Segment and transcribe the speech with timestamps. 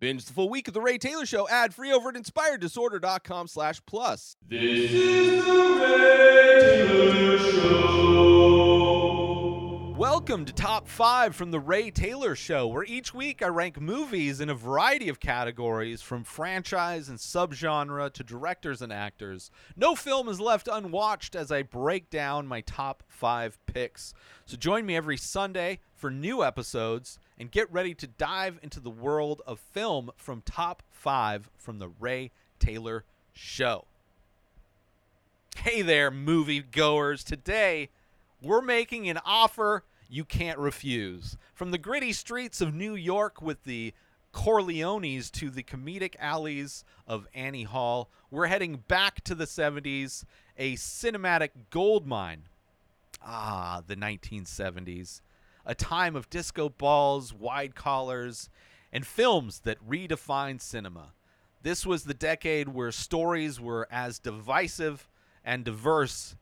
[0.00, 3.82] Binge the full week of The Ray Taylor Show ad free over at inspireddisorder.com slash
[3.84, 4.34] plus.
[4.48, 8.79] This is the Ray Taylor Show.
[10.20, 14.38] Welcome to Top 5 from The Ray Taylor Show, where each week I rank movies
[14.38, 19.50] in a variety of categories from franchise and subgenre to directors and actors.
[19.78, 24.12] No film is left unwatched as I break down my top 5 picks.
[24.44, 28.90] So join me every Sunday for new episodes and get ready to dive into the
[28.90, 33.86] world of film from Top 5 from The Ray Taylor Show.
[35.56, 37.24] Hey there, movie goers.
[37.24, 37.88] Today,
[38.42, 41.36] we're making an offer you can't refuse.
[41.54, 43.94] From the gritty streets of New York with the
[44.34, 50.24] Corleones to the comedic alleys of Annie Hall, we're heading back to the 70s,
[50.58, 52.42] a cinematic gold mine.
[53.24, 55.20] Ah, the 1970s.
[55.64, 58.50] A time of disco balls, wide collars,
[58.92, 61.12] and films that redefined cinema.
[61.62, 65.08] This was the decade where stories were as divisive
[65.44, 66.34] and diverse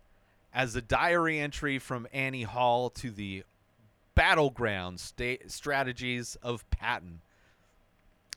[0.55, 3.45] as a diary entry from Annie Hall to the
[4.19, 7.21] battleground sta- strategies of Patton.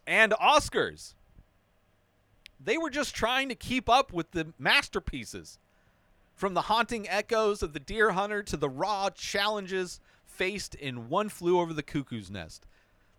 [0.05, 1.15] And Oscars.
[2.63, 5.57] They were just trying to keep up with the masterpieces.
[6.35, 11.29] From the haunting echoes of the Deer Hunter to the raw challenges faced in One
[11.29, 12.67] Flew Over the Cuckoo's Nest.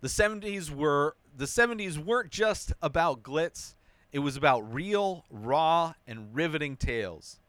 [0.00, 3.74] The 70s were the 70s weren't just about glitz,
[4.12, 7.40] it was about real, raw, and riveting tales.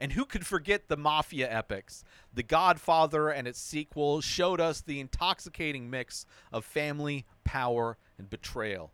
[0.00, 2.04] And who could forget the Mafia epics?
[2.32, 8.92] The Godfather and its sequel showed us the intoxicating mix of family, power, and betrayal.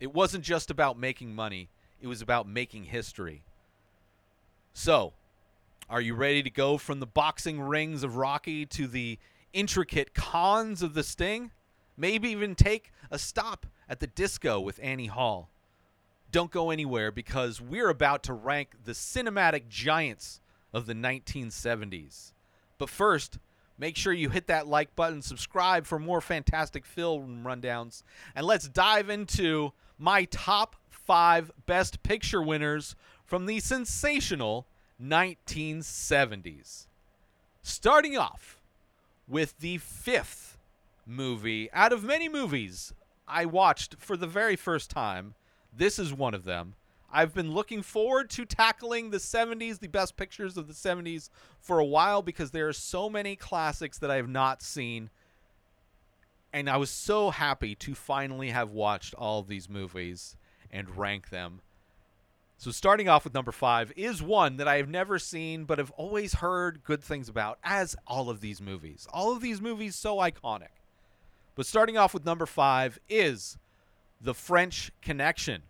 [0.00, 1.68] It wasn't just about making money,
[2.00, 3.42] it was about making history.
[4.72, 5.12] So,
[5.90, 9.18] are you ready to go from the boxing rings of Rocky to the
[9.52, 11.50] intricate cons of the Sting?
[11.98, 15.50] Maybe even take a stop at the disco with Annie Hall.
[16.30, 20.40] Don't go anywhere because we're about to rank the cinematic giants
[20.72, 22.32] of the 1970s.
[22.78, 23.38] But first,
[23.78, 28.02] make sure you hit that like button, subscribe for more fantastic film rundowns,
[28.34, 34.66] and let's dive into my top five best picture winners from the sensational
[35.02, 36.86] 1970s.
[37.62, 38.60] Starting off
[39.26, 40.58] with the fifth
[41.06, 42.92] movie out of many movies
[43.26, 45.34] I watched for the very first time.
[45.76, 46.74] This is one of them.
[47.12, 51.28] I've been looking forward to tackling the 70s, the best pictures of the 70s,
[51.60, 55.10] for a while because there are so many classics that I have not seen.
[56.52, 60.36] And I was so happy to finally have watched all these movies
[60.70, 61.60] and rank them.
[62.58, 65.90] So, starting off with number five is one that I have never seen but have
[65.92, 69.08] always heard good things about, as all of these movies.
[69.12, 70.68] All of these movies so iconic.
[71.54, 73.56] But starting off with number five is
[74.22, 75.62] The French Connection.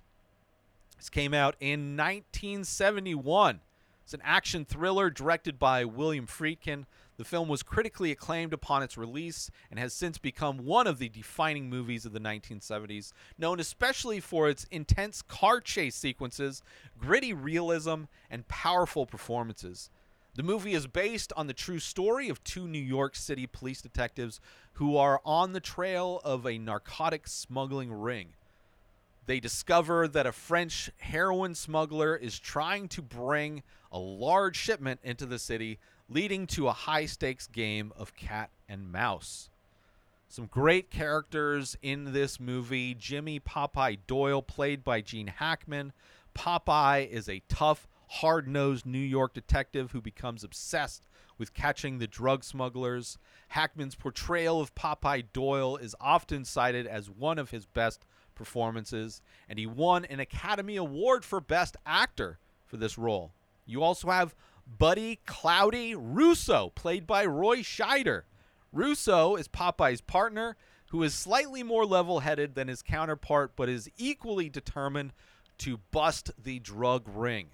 [0.97, 3.61] This came out in 1971.
[4.03, 6.87] It's an action thriller directed by William Friedkin.
[7.17, 11.09] The film was critically acclaimed upon its release and has since become one of the
[11.09, 16.61] defining movies of the 1970s, known especially for its intense car chase sequences,
[16.99, 19.91] gritty realism, and powerful performances.
[20.35, 24.41] The movie is based on the true story of two New York City police detectives
[24.73, 28.35] who are on the trail of a narcotic smuggling ring.
[29.31, 35.25] They discover that a French heroin smuggler is trying to bring a large shipment into
[35.25, 39.49] the city, leading to a high stakes game of cat and mouse.
[40.27, 42.93] Some great characters in this movie.
[42.93, 45.93] Jimmy Popeye Doyle, played by Gene Hackman.
[46.35, 51.05] Popeye is a tough, hard nosed New York detective who becomes obsessed
[51.39, 53.17] with catching the drug smugglers.
[53.51, 58.05] Hackman's portrayal of Popeye Doyle is often cited as one of his best
[58.41, 59.21] performances,
[59.51, 63.33] and he won an Academy Award for Best Actor for this role.
[63.67, 64.35] You also have
[64.67, 68.23] Buddy Cloudy Russo, played by Roy Scheider.
[68.73, 70.57] Russo is Popeye's partner,
[70.89, 75.13] who is slightly more level headed than his counterpart, but is equally determined
[75.59, 77.49] to bust the drug ring.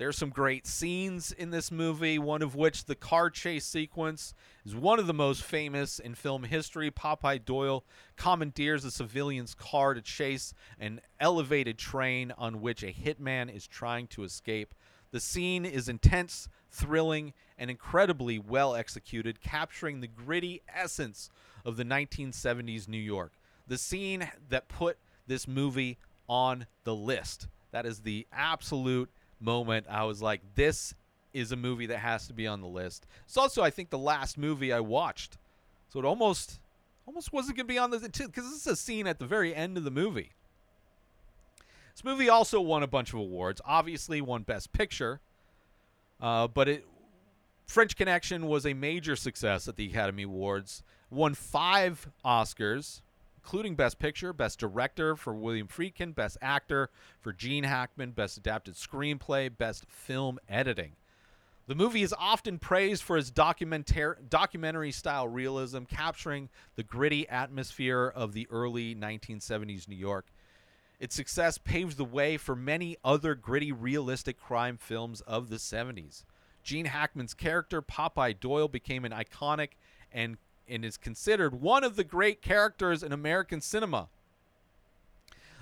[0.00, 4.32] There's some great scenes in this movie, one of which the car chase sequence
[4.64, 6.90] is one of the most famous in film history.
[6.90, 7.84] Popeye Doyle
[8.16, 14.06] commandeers a civilian's car to chase an elevated train on which a hitman is trying
[14.06, 14.74] to escape.
[15.10, 21.28] The scene is intense, thrilling, and incredibly well executed, capturing the gritty essence
[21.62, 23.32] of the 1970s New York.
[23.68, 27.48] The scene that put this movie on the list.
[27.72, 29.10] That is the absolute
[29.40, 30.94] moment I was like, this
[31.32, 33.06] is a movie that has to be on the list.
[33.24, 35.38] It's also, I think, the last movie I watched.
[35.88, 36.60] So it almost
[37.10, 39.26] Almost wasn't going to be on the list because this is a scene at the
[39.26, 40.30] very end of the movie.
[41.92, 43.60] This movie also won a bunch of awards.
[43.64, 45.20] Obviously, won Best Picture,
[46.20, 46.86] uh, but it
[47.66, 50.84] French Connection was a major success at the Academy Awards.
[51.10, 53.00] Won five Oscars,
[53.42, 56.90] including Best Picture, Best Director for William Friedkin, Best Actor
[57.20, 60.92] for Gene Hackman, Best Adapted Screenplay, Best Film Editing.
[61.66, 68.12] The movie is often praised for its documentar- documentary style realism, capturing the gritty atmosphere
[68.14, 70.26] of the early 1970s New York.
[70.98, 76.24] Its success paved the way for many other gritty, realistic crime films of the 70s.
[76.62, 79.70] Gene Hackman's character, Popeye Doyle, became an iconic
[80.12, 80.36] and,
[80.70, 84.08] and is considered one of the great characters in American cinema.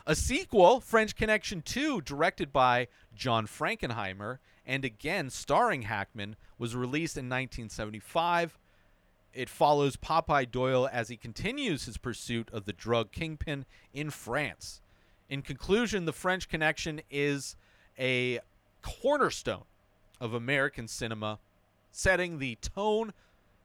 [0.07, 7.17] A sequel, French Connection 2, directed by John Frankenheimer and again starring Hackman, was released
[7.17, 8.59] in 1975.
[9.35, 14.81] It follows Popeye Doyle as he continues his pursuit of the drug kingpin in France.
[15.29, 17.57] In conclusion, The French Connection is
[17.99, 18.41] a
[18.83, 19.65] cornerstone
[20.21, 21.39] of American cinema,
[21.91, 23.13] setting the tone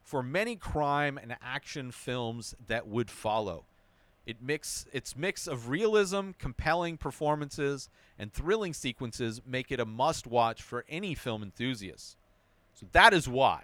[0.03, 3.65] for many crime and action films that would follow.
[4.25, 10.61] It mix its mix of realism, compelling performances, and thrilling sequences make it a must-watch
[10.61, 12.17] for any film enthusiast.
[12.73, 13.63] So that is why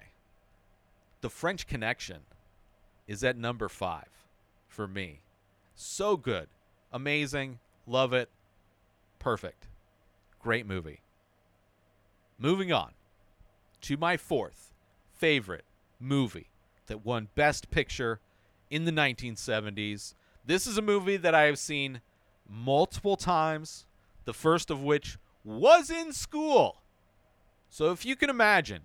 [1.21, 2.19] The French Connection
[3.07, 4.06] is at number 5
[4.68, 5.21] for me.
[5.75, 6.47] So good.
[6.92, 7.59] Amazing.
[7.88, 8.30] Love it.
[9.18, 9.68] Perfect.
[10.42, 11.01] Great movie.
[12.38, 12.92] Moving on
[13.81, 14.74] to my fourth
[15.13, 15.65] favorite
[16.00, 16.50] movie
[16.88, 18.19] that won Best Picture
[18.69, 20.13] in the 1970s.
[20.46, 22.01] This is a movie that I have seen
[22.50, 23.86] multiple times,
[24.25, 26.78] the first of which was in school.
[27.69, 28.81] So if you can imagine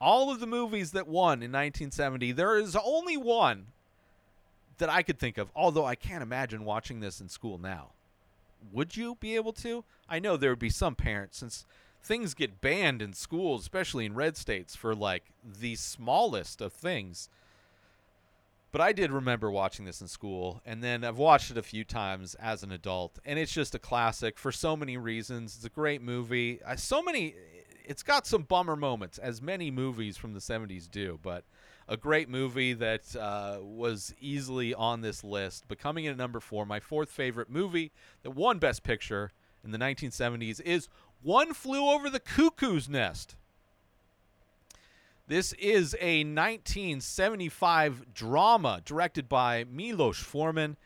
[0.00, 3.66] all of the movies that won in 1970, there is only one
[4.78, 7.92] that I could think of, although I can't imagine watching this in school now.
[8.72, 9.84] Would you be able to?
[10.08, 11.64] I know there would be some parents, since
[12.04, 17.28] things get banned in schools, especially in red states, for like the smallest of things.
[18.70, 21.84] But I did remember watching this in school, and then I've watched it a few
[21.84, 25.54] times as an adult, and it's just a classic for so many reasons.
[25.56, 26.58] It's a great movie.
[26.76, 27.36] So many,
[27.84, 31.44] it's got some bummer moments, as many movies from the 70s do, but
[31.86, 36.66] a great movie that uh, was easily on this list, becoming at number four.
[36.66, 37.92] My fourth favorite movie
[38.24, 39.30] that won Best Picture
[39.64, 40.88] in the 1970s is
[41.24, 43.34] One Flew Over the Cuckoo's Nest.
[45.26, 50.76] This is a 1975 drama directed by Milos Forman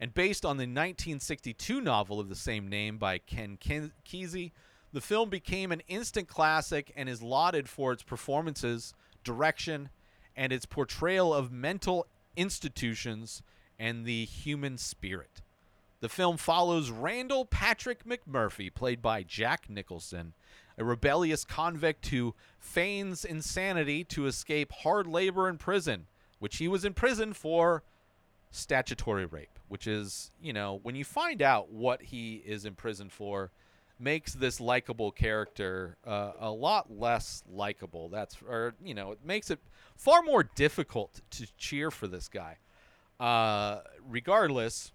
[0.00, 4.50] and based on the 1962 novel of the same name by Ken Kesey.
[4.92, 9.90] The film became an instant classic and is lauded for its performances, direction,
[10.36, 13.44] and its portrayal of mental institutions
[13.78, 15.40] and the human spirit.
[16.00, 20.34] The film follows Randall Patrick McMurphy, played by Jack Nicholson,
[20.76, 26.06] a rebellious convict who feigns insanity to escape hard labor in prison,
[26.40, 27.84] which he was in prison for
[28.50, 33.08] statutory rape, which is, you know, when you find out what he is in prison
[33.08, 33.50] for,
[33.98, 38.08] makes this likable character uh, a lot less likable.
[38.08, 39.60] That's, or, you know, it makes it
[39.96, 42.58] far more difficult to cheer for this guy.
[43.20, 44.92] Uh, regardless,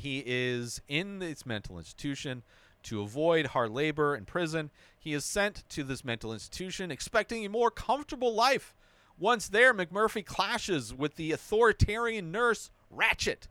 [0.00, 2.42] he is in this mental institution
[2.84, 4.70] to avoid hard labor in prison.
[4.98, 8.74] He is sent to this mental institution expecting a more comfortable life.
[9.18, 13.48] Once there, McMurphy clashes with the authoritarian nurse Ratched,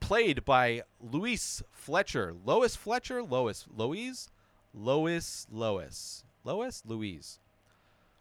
[0.00, 2.34] played by Louise Fletcher.
[2.44, 3.22] Lois Fletcher?
[3.22, 3.66] Lois.
[3.74, 4.28] Louise?
[4.74, 5.46] Lois.
[5.50, 6.24] Lois.
[6.44, 6.82] Lois?
[6.84, 7.38] Louise.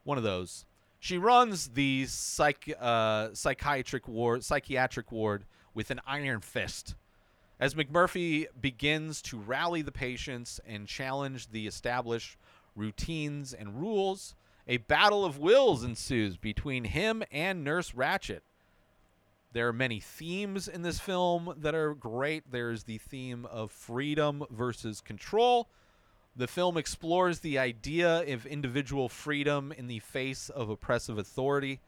[0.04, 0.66] One of those.
[1.00, 5.46] She runs the psych, uh, psychiatric ward, psychiatric ward
[5.78, 6.96] with an iron fist.
[7.60, 12.36] As McMurphy begins to rally the patients and challenge the established
[12.76, 14.34] routines and rules,
[14.68, 18.40] a battle of wills ensues between him and Nurse Ratched.
[19.54, 22.52] There are many themes in this film that are great.
[22.52, 25.68] There's the theme of freedom versus control.
[26.36, 31.82] The film explores the idea of individual freedom in the face of oppressive authority.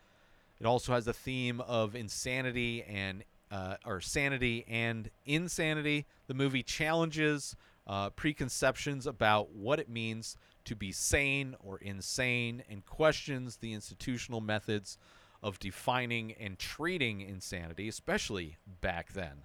[0.60, 6.06] It also has a theme of insanity and uh, or sanity and insanity.
[6.28, 7.56] The movie challenges
[7.88, 14.42] uh, preconceptions about what it means to be sane or insane and questions the institutional
[14.42, 14.98] methods
[15.42, 19.44] of defining and treating insanity, especially back then.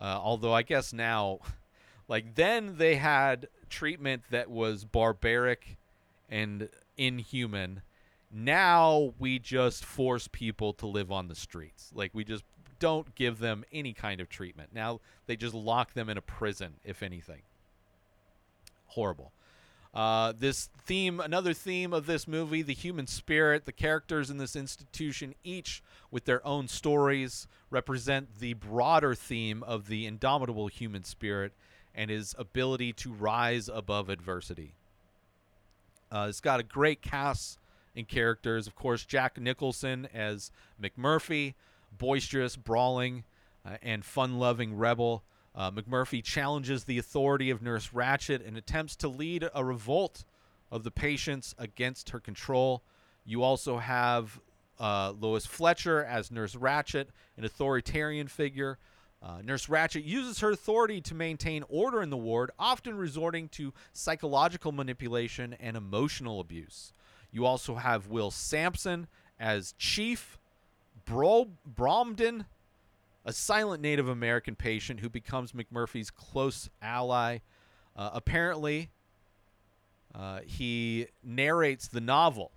[0.00, 1.38] Uh, although I guess now,
[2.08, 5.76] like then they had treatment that was barbaric
[6.28, 7.82] and inhuman.
[8.32, 11.92] Now we just force people to live on the streets.
[11.94, 12.42] Like we just
[12.84, 14.68] don't give them any kind of treatment.
[14.74, 17.40] Now they just lock them in a prison, if anything.
[18.88, 19.32] Horrible.
[19.94, 24.54] Uh, this theme, another theme of this movie, the human spirit, the characters in this
[24.54, 31.54] institution, each with their own stories, represent the broader theme of the indomitable human spirit
[31.94, 34.74] and his ability to rise above adversity.
[36.12, 37.58] Uh, it's got a great cast
[37.94, 38.66] in characters.
[38.66, 41.54] Of course, Jack Nicholson as McMurphy,
[41.98, 43.24] boisterous, brawling,
[43.64, 45.24] uh, and fun loving rebel.
[45.54, 50.24] Uh, McMurphy challenges the authority of Nurse Ratched and attempts to lead a revolt
[50.70, 52.82] of the patients against her control.
[53.24, 54.40] You also have
[54.80, 58.78] uh, Lois Fletcher as Nurse Ratched, an authoritarian figure.
[59.22, 63.72] Uh, Nurse Ratched uses her authority to maintain order in the ward, often resorting to
[63.92, 66.92] psychological manipulation and emotional abuse.
[67.30, 69.06] You also have Will Sampson
[69.38, 70.38] as Chief
[71.04, 72.46] Bro- Bromden,
[73.24, 77.38] a silent Native American patient who becomes McMurphy's close ally.
[77.96, 78.90] Uh, apparently,
[80.14, 82.50] uh, he narrates the novel,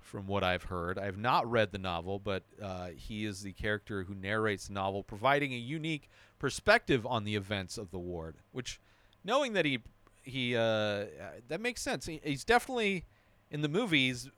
[0.00, 0.98] from what I've heard.
[0.98, 4.74] I have not read the novel, but uh, he is the character who narrates the
[4.74, 6.08] novel, providing a unique
[6.38, 8.36] perspective on the events of the ward.
[8.52, 8.80] Which,
[9.24, 9.80] knowing that he
[10.22, 11.06] he uh,
[11.48, 12.06] that makes sense.
[12.06, 13.04] He, he's definitely
[13.50, 14.28] in the movies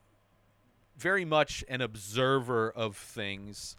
[0.98, 3.76] very much an observer of things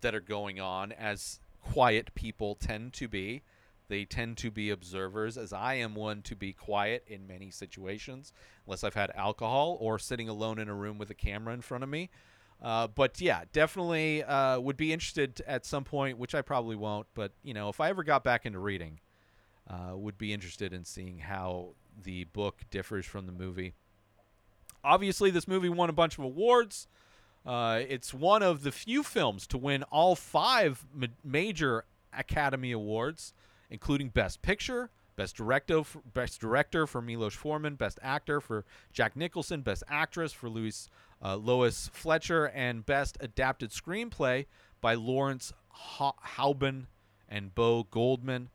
[0.00, 3.42] that are going on, as quiet people tend to be.
[3.88, 8.34] They tend to be observers, as I am one to be quiet in many situations,
[8.66, 11.82] unless I've had alcohol or sitting alone in a room with a camera in front
[11.82, 12.10] of me.
[12.60, 17.06] Uh, but yeah, definitely uh, would be interested at some point, which I probably won't.
[17.14, 19.00] But you know, if I ever got back into reading,
[19.68, 21.70] uh, would be interested in seeing how
[22.02, 23.74] the book differs from the movie.
[24.84, 26.86] Obviously, this movie won a bunch of awards.
[27.44, 33.32] Uh, it's one of the few films to win all five ma- major Academy Awards,
[33.70, 35.82] including Best Picture, Best Director,
[36.12, 40.88] Best Director for Milos Forman, Best Actor for Jack Nicholson, Best Actress for Louis
[41.22, 44.46] uh, Lois Fletcher, and Best Adapted Screenplay
[44.80, 46.86] by Lawrence ha- Hauben
[47.28, 48.50] and Bo Goldman.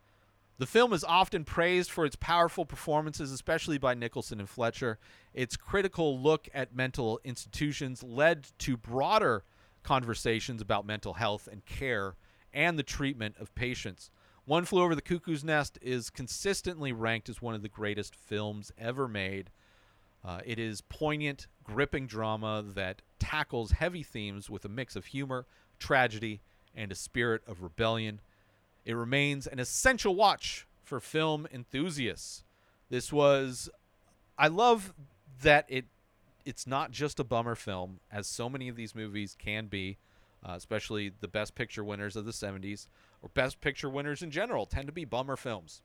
[0.64, 4.98] The film is often praised for its powerful performances, especially by Nicholson and Fletcher.
[5.34, 9.44] Its critical look at mental institutions led to broader
[9.84, 12.16] conversations about mental health and care
[12.54, 14.10] and the treatment of patients.
[14.46, 18.72] One Flew Over the Cuckoo's Nest is consistently ranked as one of the greatest films
[18.78, 19.50] ever made.
[20.24, 25.46] Uh, it is poignant, gripping drama that tackles heavy themes with a mix of humor,
[25.78, 26.40] tragedy,
[26.74, 28.22] and a spirit of rebellion.
[28.86, 32.44] It remains an essential watch for film enthusiasts.
[32.90, 33.70] This was
[34.38, 34.94] I love
[35.42, 35.86] that it
[36.46, 39.98] it's not just a bummer film as so many of these movies can be,
[40.46, 42.88] uh, especially the best picture winners of the 70s
[43.22, 45.82] or best picture winners in general tend to be bummer films.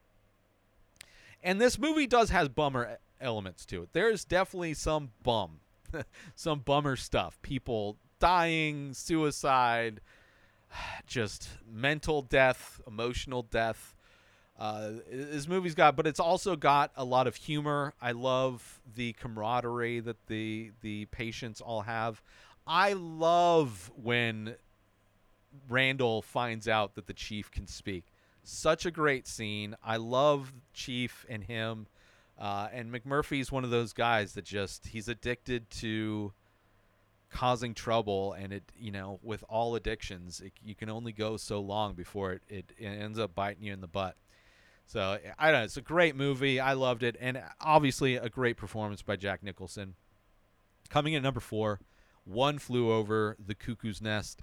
[1.43, 3.91] And this movie does has bummer elements to it.
[3.93, 5.61] There's definitely some bum,
[6.35, 7.39] some bummer stuff.
[7.43, 10.01] People dying, suicide,
[11.07, 13.95] just mental death, emotional death.
[14.59, 17.95] Uh, this movie's got, but it's also got a lot of humor.
[18.03, 22.21] I love the camaraderie that the the patients all have.
[22.67, 24.57] I love when
[25.69, 28.07] Randall finds out that the chief can speak.
[28.43, 29.77] Such a great scene.
[29.85, 31.87] I love Chief and him.
[32.39, 36.33] Uh, and McMurphy's one of those guys that just he's addicted to
[37.31, 41.61] causing trouble and it you know with all addictions it, you can only go so
[41.61, 44.17] long before it, it, it ends up biting you in the butt.
[44.87, 46.59] So i don't know it's a great movie.
[46.59, 47.17] I loved it.
[47.21, 49.95] And uh, obviously a great performance by jack nicholson.
[50.89, 51.81] Coming in at number four
[52.25, 54.43] one flew over the cuckoo's nest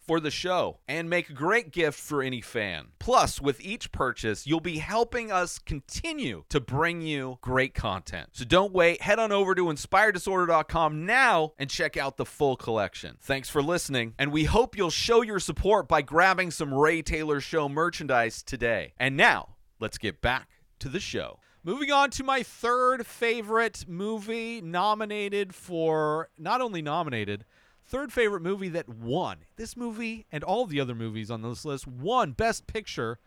[0.00, 2.88] for the show and make a great gift for any fan.
[2.98, 8.28] Plus, with each purchase, you'll be helping us continue to bring you great content.
[8.32, 13.16] So don't wait, head on over to inspireddisorder.com now and check out the full collection.
[13.20, 17.40] Thanks for listening, and we hope you'll show your support by grabbing some Ray Taylor
[17.40, 18.94] Show merchandise today.
[18.98, 20.48] And now, let's get back
[20.80, 21.38] to the show.
[21.62, 27.44] Moving on to my third favorite movie nominated for not only nominated,
[27.90, 29.38] third favorite movie that won.
[29.56, 33.18] This movie and all the other movies on this list won Best Picture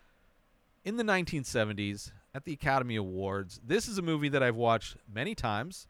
[0.86, 3.60] in the 1970s at the Academy Awards.
[3.64, 5.88] This is a movie that I've watched many times.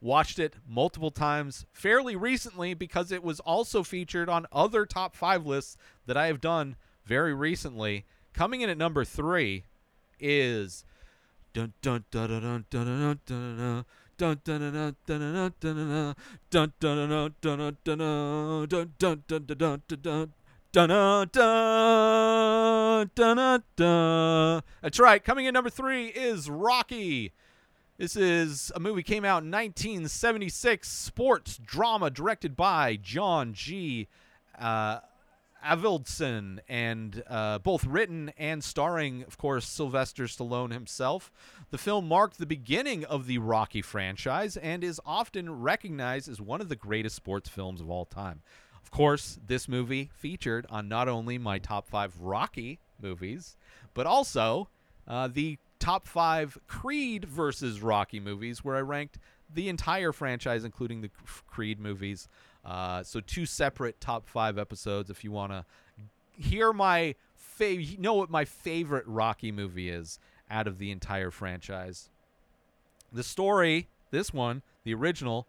[0.00, 5.44] Watched it multiple times fairly recently because it was also featured on other top five
[5.44, 5.76] lists
[6.06, 8.04] that I have done very recently.
[8.32, 9.64] Coming in at number three
[10.18, 10.84] is
[11.52, 12.64] dun dun dun
[14.22, 16.14] dun dun dun dun dun dun
[16.48, 17.98] dun dun dun dun dun
[18.68, 20.32] dun dun dun dun dun
[20.72, 20.88] Dun
[23.14, 24.62] dun dun.
[24.80, 25.22] That's right.
[25.22, 27.32] Coming in number three is Rocky.
[27.98, 34.06] This is a movie came out in 1976, sports drama directed by John G.
[34.58, 35.00] Uh,
[35.64, 41.30] Avildsen, and uh, both written and starring, of course, Sylvester Stallone himself.
[41.70, 46.60] The film marked the beginning of the Rocky franchise and is often recognized as one
[46.60, 48.42] of the greatest sports films of all time.
[48.82, 53.56] Of course, this movie featured on not only my top five Rocky movies,
[53.94, 54.68] but also
[55.06, 59.18] uh, the top five Creed versus Rocky movies, where I ranked
[59.52, 61.10] the entire franchise, including the
[61.46, 62.28] Creed movies.
[62.64, 65.10] Uh, so two separate top five episodes.
[65.10, 65.64] If you want to
[66.30, 70.18] hear my favorite, know what my favorite Rocky movie is
[70.50, 72.10] out of the entire franchise.
[73.12, 75.46] The story, this one, the original,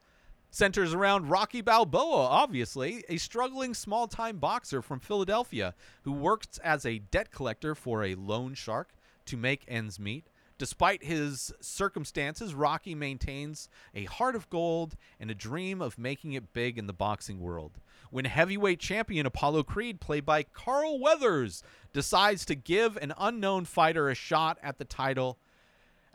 [0.50, 6.86] centers around Rocky Balboa, obviously, a struggling small time boxer from Philadelphia who works as
[6.86, 8.90] a debt collector for a loan shark
[9.26, 10.28] to make ends meet.
[10.58, 16.54] Despite his circumstances, Rocky maintains a heart of gold and a dream of making it
[16.54, 17.80] big in the boxing world.
[18.12, 24.10] When heavyweight champion Apollo Creed, played by Carl Weathers, decides to give an unknown fighter
[24.10, 25.40] a shot at the title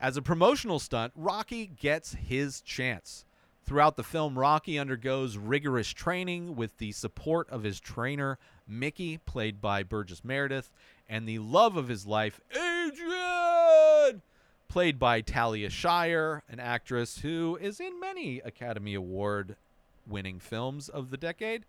[0.00, 3.24] as a promotional stunt, Rocky gets his chance.
[3.64, 9.60] Throughout the film, Rocky undergoes rigorous training with the support of his trainer, Mickey, played
[9.60, 10.70] by Burgess Meredith,
[11.08, 13.18] and the love of his life, Adrian,
[14.68, 19.56] played by Talia Shire, an actress who is in many Academy Award
[20.06, 21.64] winning films of the decade.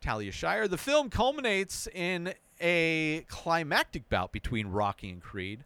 [0.00, 0.66] Talia Shire.
[0.68, 5.64] The film culminates in a climactic bout between Rocky and Creed.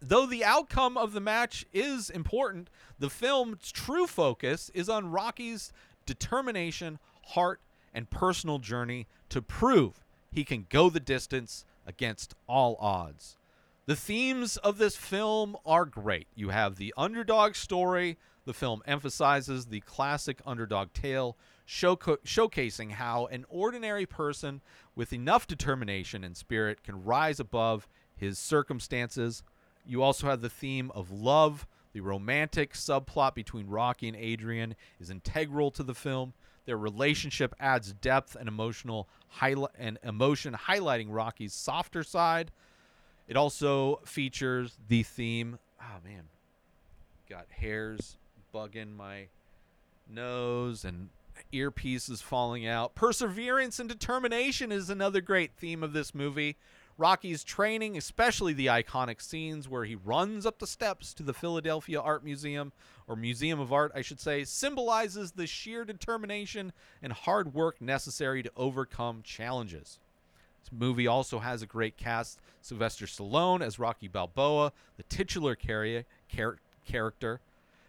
[0.00, 5.72] Though the outcome of the match is important, the film's true focus is on Rocky's
[6.06, 7.60] determination, heart,
[7.94, 13.36] and personal journey to prove he can go the distance against all odds.
[13.84, 16.28] The themes of this film are great.
[16.36, 18.16] You have the underdog story.
[18.44, 24.60] The film emphasizes the classic underdog tale, showca- showcasing how an ordinary person
[24.94, 29.42] with enough determination and spirit can rise above his circumstances.
[29.84, 31.66] You also have the theme of love.
[31.92, 36.34] The romantic subplot between Rocky and Adrian is integral to the film.
[36.66, 42.52] Their relationship adds depth and emotional highlight and emotion, highlighting Rocky's softer side.
[43.32, 45.58] It also features the theme.
[45.80, 46.24] Oh man,
[47.30, 48.18] got hairs
[48.54, 49.28] bugging my
[50.06, 51.08] nose and
[51.50, 52.94] earpieces falling out.
[52.94, 56.58] Perseverance and determination is another great theme of this movie.
[56.98, 62.02] Rocky's training, especially the iconic scenes where he runs up the steps to the Philadelphia
[62.02, 62.70] Art Museum,
[63.08, 68.42] or Museum of Art, I should say, symbolizes the sheer determination and hard work necessary
[68.42, 69.98] to overcome challenges.
[70.62, 76.04] This movie also has a great cast Sylvester Stallone as Rocky Balboa, the titular carri-
[76.28, 77.40] char- character,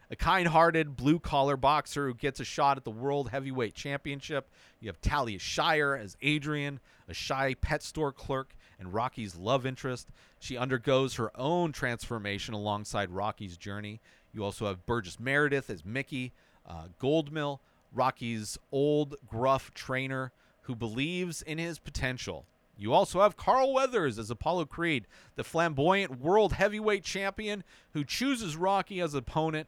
[0.10, 4.50] a kind hearted blue collar boxer who gets a shot at the World Heavyweight Championship.
[4.80, 10.10] You have Talia Shire as Adrian, a shy pet store clerk and Rocky's love interest.
[10.40, 14.00] She undergoes her own transformation alongside Rocky's journey.
[14.34, 16.32] You also have Burgess Meredith as Mickey,
[16.68, 17.60] uh, Goldmill,
[17.94, 20.32] Rocky's old gruff trainer
[20.64, 22.46] who believes in his potential.
[22.78, 25.06] You also have Carl Weathers as Apollo Creed,
[25.36, 29.68] the flamboyant world heavyweight champion who chooses Rocky as opponent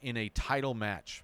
[0.00, 1.22] in a title match.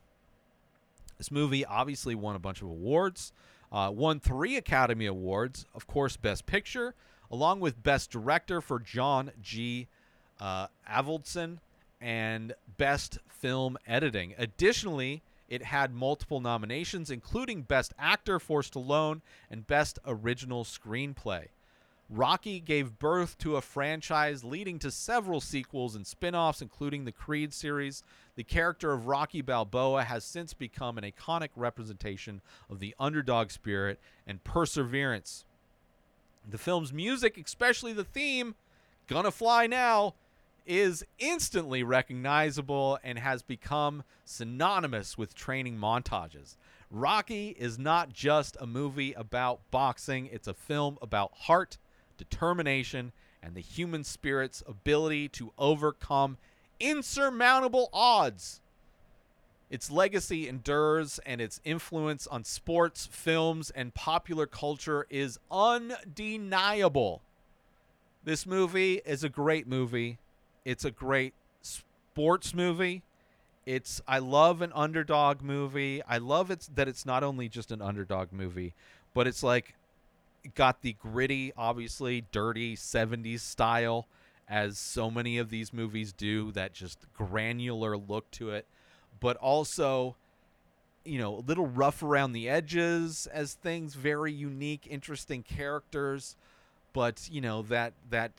[1.19, 3.33] This movie obviously won a bunch of awards,
[3.71, 6.95] uh, won three Academy Awards, of course, Best Picture,
[7.31, 9.89] along with Best Director for John G.
[10.41, 11.59] Uh, Avildsen
[12.01, 14.35] and Best Film Editing.
[14.37, 21.49] Additionally, it had multiple nominations, including Best Actor for Stallone and Best Original Screenplay.
[22.09, 27.13] Rocky gave birth to a franchise leading to several sequels and spin offs, including the
[27.13, 28.03] Creed series.
[28.35, 34.01] The character of Rocky Balboa has since become an iconic representation of the underdog spirit
[34.27, 35.45] and perseverance.
[36.49, 38.55] The film's music, especially the theme,
[39.07, 40.15] Gonna Fly Now,
[40.67, 46.57] is instantly recognizable and has become synonymous with training montages.
[46.91, 51.79] Rocky is not just a movie about boxing, it's a film about heart,
[52.19, 56.37] determination, and the human spirit's ability to overcome
[56.79, 58.61] insurmountable odds.
[59.71, 67.23] Its legacy endures, and its influence on sports, films, and popular culture is undeniable.
[68.23, 70.19] This movie is a great movie.
[70.65, 73.03] It's a great sports movie.
[73.65, 76.03] It's I love an underdog movie.
[76.07, 78.75] I love it's that it's not only just an underdog movie,
[79.15, 79.75] but it's like
[80.55, 84.07] got the gritty, obviously dirty 70s style
[84.49, 88.67] as so many of these movies do, that just granular look to it,
[89.21, 90.17] but also
[91.05, 96.37] you know, a little rough around the edges as things, very unique, interesting characters,
[96.93, 98.33] but you know that that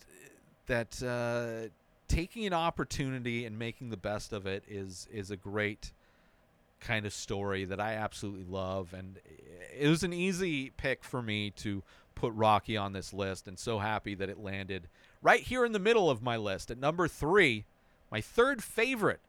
[0.67, 1.69] that uh,
[2.13, 5.91] taking an opportunity and making the best of it is is a great
[6.79, 9.19] kind of story that I absolutely love, and
[9.75, 11.81] it was an easy pick for me to
[12.13, 14.89] put Rocky on this list, and so happy that it landed
[15.21, 17.65] right here in the middle of my list at number three.
[18.11, 19.21] My third favorite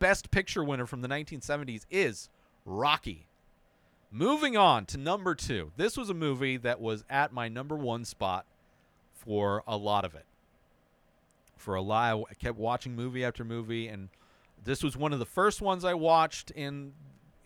[0.00, 2.28] Best Picture winner from the 1970s is
[2.64, 3.28] Rocky.
[4.10, 5.70] Moving on to number two.
[5.76, 8.46] This was a movie that was at my number one spot
[9.12, 10.24] for a lot of it.
[11.64, 14.10] For a lot, I kept watching movie after movie, and
[14.62, 16.92] this was one of the first ones I watched in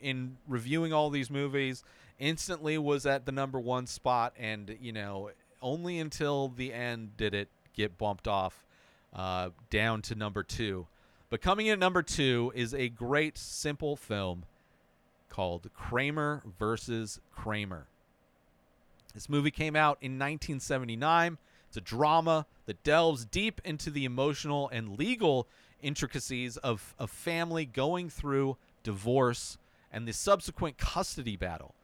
[0.00, 1.85] in reviewing all these movies.
[2.18, 5.31] Instantly was at the number one spot, and you know,
[5.62, 8.66] only until the end did it get bumped off
[9.14, 10.88] uh, down to number two.
[11.31, 14.46] But coming in at number two is a great, simple film
[15.28, 17.87] called Kramer versus Kramer.
[19.14, 21.38] This movie came out in 1979.
[21.68, 25.46] It's a drama that delves deep into the emotional and legal
[25.83, 29.59] intricacies of a family going through divorce
[29.92, 31.74] and the subsequent custody battle.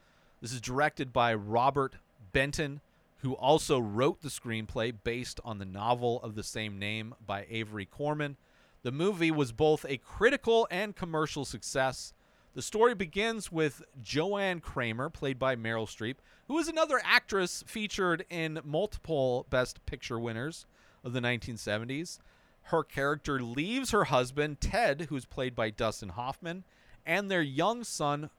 [0.41, 1.97] This is directed by Robert
[2.33, 2.81] Benton,
[3.19, 7.87] who also wrote the screenplay based on the novel of the same name by Avery
[7.87, 8.37] Corman.
[8.83, 12.13] The movie was both a critical and commercial success.
[12.55, 18.25] The story begins with Joanne Kramer, played by Meryl Streep, who is another actress featured
[18.31, 20.65] in multiple Best Picture winners
[21.03, 22.21] of the 1970s.
[22.69, 26.63] Her character leaves her husband, Ted, who's played by Dustin Hoffman,
[27.05, 28.31] and their young son,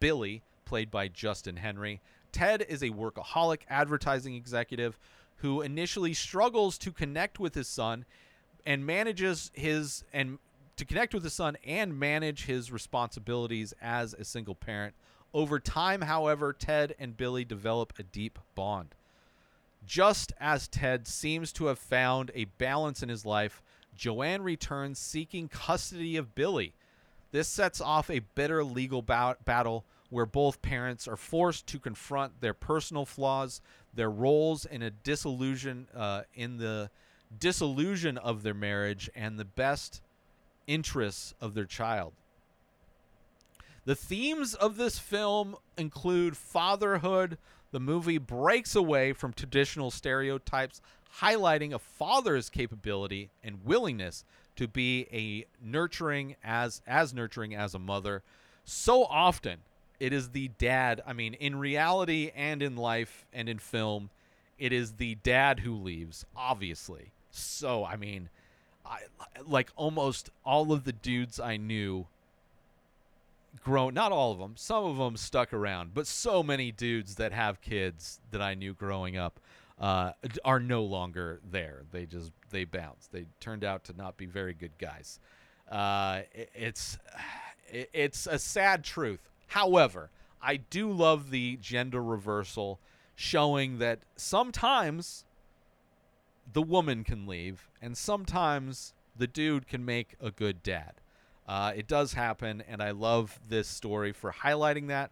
[0.00, 2.00] Billy, played by Justin Henry.
[2.32, 4.98] Ted is a workaholic advertising executive
[5.36, 8.06] who initially struggles to connect with his son
[8.64, 10.38] and manages his and
[10.78, 14.94] to connect with his son and manage his responsibilities as a single parent.
[15.34, 18.94] Over time, however, Ted and Billy develop a deep bond.
[19.86, 23.60] Just as Ted seems to have found a balance in his life,
[23.96, 26.72] Joanne returns seeking custody of Billy.
[27.32, 32.54] This sets off a bitter legal battle where both parents are forced to confront their
[32.54, 33.60] personal flaws,
[33.92, 36.88] their roles in a disillusion uh, in the
[37.38, 40.00] disillusion of their marriage, and the best
[40.68, 42.12] interests of their child.
[43.84, 47.38] The themes of this film include fatherhood.
[47.72, 50.80] The movie breaks away from traditional stereotypes,
[51.20, 54.24] highlighting a father's capability and willingness
[54.56, 58.22] to be a nurturing as as nurturing as a mother.
[58.64, 59.60] So often,
[59.98, 61.00] it is the dad.
[61.06, 64.10] I mean, in reality and in life and in film,
[64.58, 66.26] it is the dad who leaves.
[66.36, 68.28] Obviously, so I mean,
[68.88, 69.00] I
[69.46, 72.06] like almost all of the dudes I knew
[73.64, 77.32] grown not all of them some of them stuck around but so many dudes that
[77.32, 79.40] have kids that i knew growing up
[79.80, 80.12] uh,
[80.44, 81.82] are no longer there.
[81.92, 83.12] They just they bounced.
[83.12, 85.20] They turned out to not be very good guys.
[85.70, 86.98] Uh, it, it's
[87.68, 89.28] it, it's a sad truth.
[89.48, 92.78] However i do love the gender reversal
[93.16, 95.24] showing that sometimes
[96.52, 100.94] the woman can leave, and sometimes the dude can make a good dad.
[101.46, 105.10] Uh, it does happen, and I love this story for highlighting that.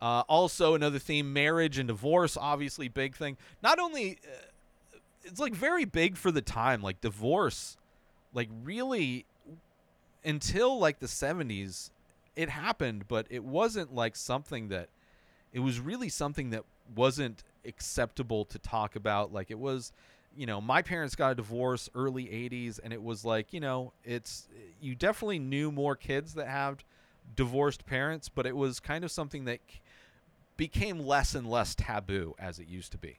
[0.00, 3.36] Uh, also, another theme marriage and divorce, obviously, big thing.
[3.62, 6.82] Not only, uh, it's like very big for the time.
[6.82, 7.76] Like, divorce,
[8.32, 9.26] like, really,
[10.24, 11.90] until like the 70s,
[12.36, 14.88] it happened, but it wasn't like something that,
[15.52, 19.32] it was really something that wasn't acceptable to talk about.
[19.32, 19.92] Like it was,
[20.36, 23.92] you know, my parents got a divorce early 80s and it was like, you know,
[24.04, 24.48] it's
[24.80, 26.84] you definitely knew more kids that have
[27.36, 29.60] divorced parents, but it was kind of something that
[30.56, 33.18] became less and less taboo as it used to be.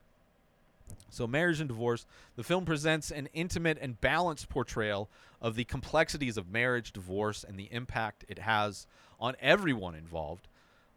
[1.10, 5.10] So, Marriage and Divorce, the film presents an intimate and balanced portrayal
[5.42, 8.86] of the complexities of marriage, divorce, and the impact it has
[9.20, 10.48] on everyone involved.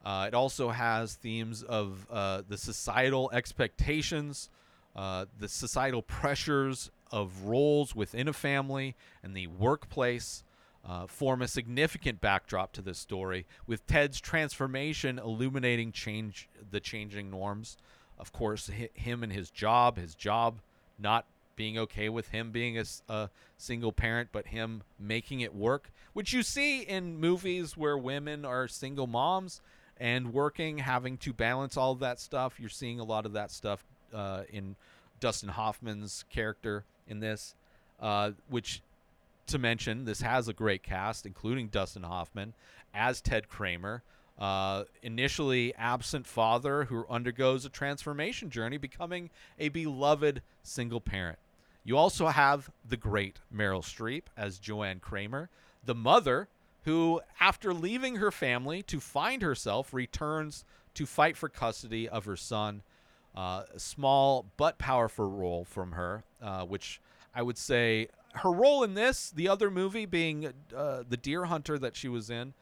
[0.04, 4.48] Uh, it also has themes of uh, the societal expectations
[4.94, 10.44] uh, the societal pressures of roles within a family and the workplace
[10.84, 17.30] uh, form a significant backdrop to this story, with Ted's transformation illuminating change the changing
[17.30, 17.76] norms.
[18.18, 20.60] Of course, hi- him and his job, his job
[20.98, 26.32] not being okay with him being a single parent, but him making it work, which
[26.32, 29.60] you see in movies where women are single moms
[30.02, 32.58] and working, having to balance all of that stuff.
[32.58, 34.74] You're seeing a lot of that stuff uh, in
[35.20, 37.54] Dustin Hoffman's character in this,
[38.00, 38.82] uh, which
[39.46, 42.52] to mention, this has a great cast, including Dustin Hoffman
[42.92, 44.02] as Ted Kramer.
[44.38, 51.38] Uh, initially absent father who undergoes a transformation journey, becoming a beloved single parent.
[51.84, 55.48] You also have the great Meryl Streep as Joanne Kramer,
[55.84, 56.48] the mother
[56.84, 60.64] who, after leaving her family to find herself, returns
[60.94, 62.82] to fight for custody of her son.
[63.34, 67.00] Uh, small but powerful role from her, uh, which
[67.34, 71.78] I would say her role in this, the other movie being uh, the Deer Hunter
[71.78, 72.52] that she was in,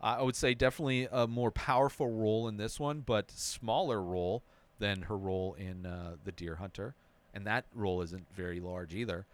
[0.00, 4.44] uh, I would say definitely a more powerful role in this one, but smaller role
[4.78, 6.94] than her role in uh, the Deer Hunter,
[7.34, 9.26] and that role isn't very large either.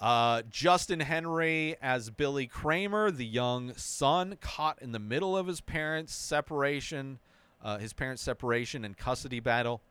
[0.00, 5.60] Uh, Justin Henry as Billy Kramer, the young son caught in the middle of his
[5.60, 7.18] parents' separation,
[7.62, 9.82] uh, his parents' separation and custody battle.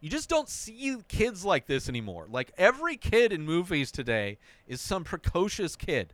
[0.00, 2.26] You just don't see kids like this anymore.
[2.28, 6.12] Like every kid in movies today is some precocious kid.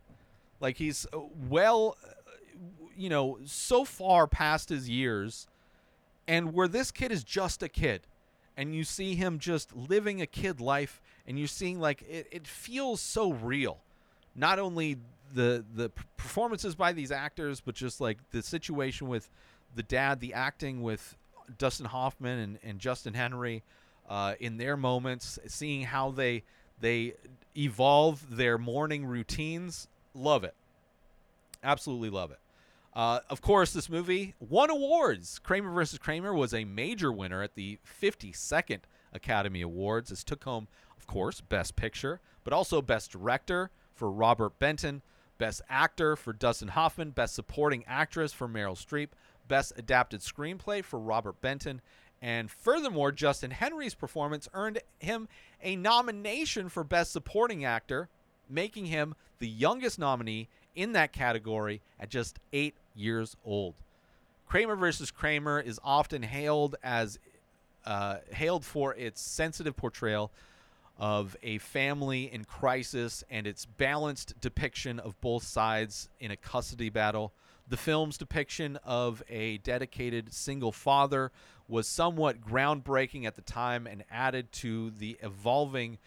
[0.59, 2.31] Like he's uh, well, uh,
[2.95, 5.47] you know, so far past his years,
[6.27, 8.01] and where this kid is just a kid,
[8.55, 12.47] and you see him just living a kid life, and you're seeing like it, it
[12.47, 13.79] feels so real.
[14.35, 14.97] Not only
[15.33, 19.29] the the performances by these actors, but just like the situation with
[19.75, 21.17] the dad, the acting with
[21.57, 23.63] Dustin Hoffman and, and Justin Henry
[24.07, 26.43] uh, in their moments, seeing how they
[26.79, 27.13] they
[27.55, 29.87] evolve their morning routines.
[30.13, 30.55] Love it,
[31.63, 32.39] absolutely love it.
[32.93, 35.39] Uh, of course, this movie won awards.
[35.39, 38.79] Kramer versus Kramer was a major winner at the 52nd
[39.13, 40.09] Academy Awards.
[40.09, 45.01] This took home, of course, Best Picture, but also Best Director for Robert Benton,
[45.37, 49.09] Best Actor for Dustin Hoffman, Best Supporting Actress for Meryl Streep,
[49.47, 51.81] Best Adapted Screenplay for Robert Benton,
[52.21, 55.27] and furthermore, Justin Henry's performance earned him
[55.61, 58.09] a nomination for Best Supporting Actor,
[58.49, 63.75] making him the youngest nominee in that category at just eight years old.
[64.47, 67.19] Kramer versus Kramer is often hailed as
[67.85, 70.31] uh, hailed for its sensitive portrayal
[70.97, 76.89] of a family in crisis and its balanced depiction of both sides in a custody
[76.89, 77.33] battle.
[77.67, 81.31] The film's depiction of a dedicated single father
[81.67, 85.97] was somewhat groundbreaking at the time and added to the evolving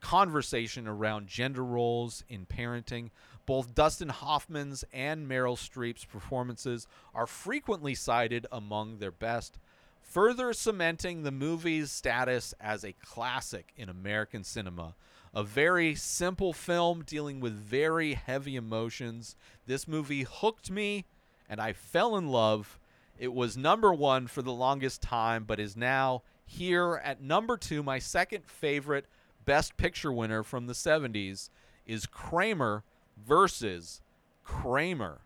[0.00, 3.10] conversation around gender roles in parenting.
[3.46, 9.58] Both Dustin Hoffman's and Meryl Streep's performances are frequently cited among their best,
[10.06, 14.94] further cementing the movie's status as a classic in American cinema.
[15.34, 19.36] A very simple film dealing with very heavy emotions.
[19.66, 21.04] This movie hooked me
[21.48, 22.78] and I fell in love.
[23.18, 27.82] It was number one for the longest time, but is now here at number two.
[27.82, 29.06] My second favorite
[29.44, 31.50] Best Picture winner from the 70s
[31.86, 32.82] is Kramer
[33.16, 34.00] versus
[34.44, 35.20] Kramer.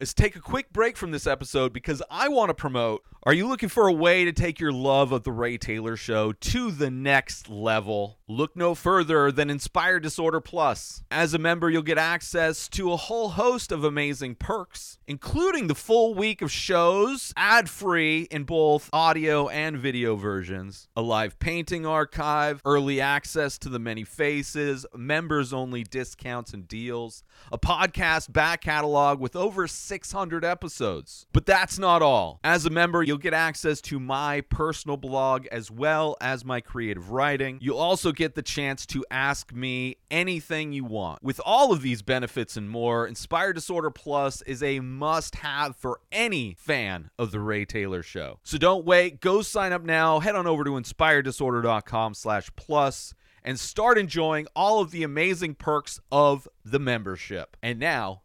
[0.00, 3.02] Let's take a quick break from this episode because I want to promote.
[3.24, 6.32] Are you looking for a way to take your love of The Ray Taylor Show
[6.32, 8.18] to the next level?
[8.26, 11.04] Look no further than Inspired Disorder Plus.
[11.08, 15.74] As a member, you'll get access to a whole host of amazing perks, including the
[15.76, 21.86] full week of shows, ad free in both audio and video versions, a live painting
[21.86, 28.62] archive, early access to the many faces, members only discounts and deals, a podcast back
[28.62, 31.26] catalog with over 600 episodes.
[31.32, 32.40] But that's not all.
[32.42, 37.10] As a member, you'll get access to my personal blog as well as my creative
[37.10, 37.58] writing.
[37.60, 41.22] You'll also get the chance to ask me anything you want.
[41.22, 46.00] With all of these benefits and more, Inspired Disorder Plus is a must have for
[46.10, 48.38] any fan of The Ray Taylor Show.
[48.44, 49.20] So don't wait.
[49.20, 50.20] Go sign up now.
[50.20, 53.12] Head on over to inspireddisorder.com slash plus
[53.44, 57.58] and start enjoying all of the amazing perks of the membership.
[57.62, 58.22] And now,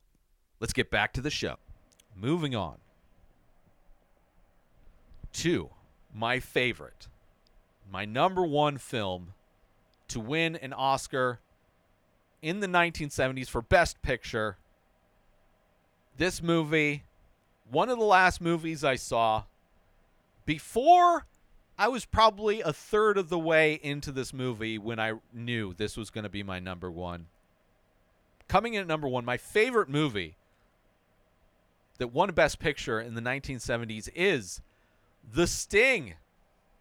[0.62, 1.58] let's get back to the show.
[2.15, 2.78] Moving on
[5.38, 5.69] to
[6.13, 7.08] my favorite,
[7.91, 9.34] my number one film
[10.08, 11.39] to win an Oscar
[12.41, 14.58] in the 1970s for Best Picture.
[16.17, 17.04] This movie,
[17.69, 19.43] one of the last movies I saw
[20.45, 21.28] before
[21.78, 25.95] I was probably a third of the way into this movie when I knew this
[25.95, 27.28] was going to be my number one.
[28.47, 30.36] Coming in at number one, my favorite movie
[32.00, 34.62] that won Best Picture in the 1970s is
[35.30, 36.13] The Sting.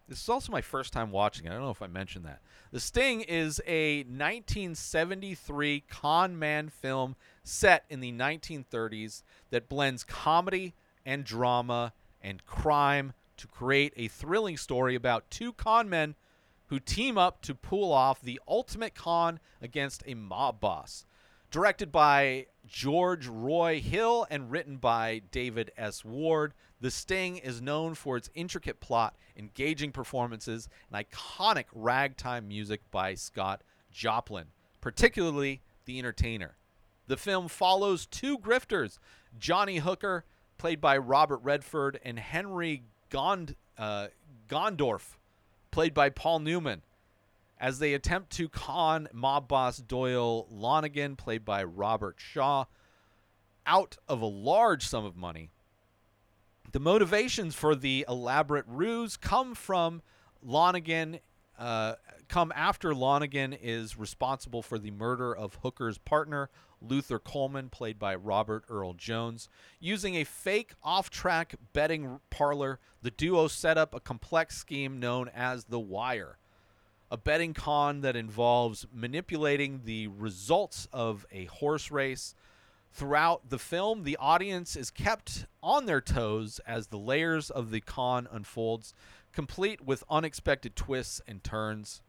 [0.07, 1.49] This is also my first time watching it.
[1.49, 2.39] I don't know if I mentioned that.
[2.71, 10.73] The Sting is a 1973 con man film set in the 1930s that blends comedy
[11.05, 16.15] and drama and crime to create a thrilling story about two con men
[16.67, 21.05] who team up to pull off the ultimate con against a mob boss.
[21.51, 26.03] Directed by George Roy Hill and written by David S.
[26.03, 32.81] Ward, The Sting is known for its intricate plot, engaging performances, and iconic ragtime music
[32.91, 34.47] by Scott Joplin,
[34.81, 36.57] particularly The Entertainer.
[37.07, 38.99] The film follows two grifters,
[39.39, 40.25] Johnny Hooker,
[40.57, 44.07] played by Robert Redford, and Henry Gond, uh,
[44.49, 45.17] Gondorf,
[45.71, 46.81] played by Paul Newman,
[47.59, 52.65] as they attempt to con mob boss Doyle Lonnegan, played by Robert Shaw,
[53.65, 55.49] out of a large sum of money.
[56.71, 60.01] The motivations for the elaborate ruse come from
[60.45, 61.19] Lonnegan,
[61.57, 61.95] uh,
[62.27, 66.49] come after Lonnegan is responsible for the murder of Hooker's partner,
[66.81, 69.49] Luther Coleman, played by Robert Earl Jones.
[69.79, 75.29] Using a fake off track betting parlor, the duo set up a complex scheme known
[75.33, 76.37] as The Wire,
[77.09, 82.35] a betting con that involves manipulating the results of a horse race.
[82.91, 87.81] Throughout the film, the audience is kept on their toes as the layers of the
[87.81, 88.93] con unfolds,
[89.31, 92.01] complete with unexpected twists and turns.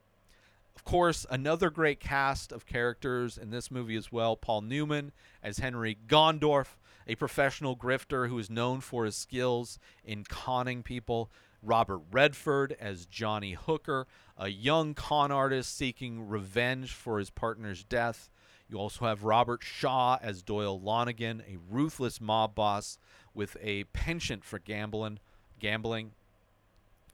[0.75, 4.37] Of course, another great cast of characters in this movie as well.
[4.37, 10.23] Paul Newman as Henry Gondorf, a professional grifter who is known for his skills in
[10.25, 11.31] conning people.
[11.63, 18.31] Robert Redford as Johnny Hooker, a young con artist seeking revenge for his partner's death.
[18.69, 22.99] You also have Robert Shaw as Doyle Lonnegan, a ruthless mob boss
[23.35, 25.19] with a penchant for gambling.
[25.59, 26.13] Gambling.